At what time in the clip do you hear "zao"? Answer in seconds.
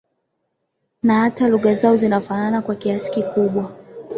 1.75-1.95